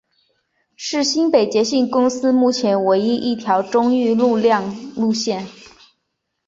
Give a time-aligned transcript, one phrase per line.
[0.75, 5.45] 是新北捷运公司目前唯一一条中运量路线。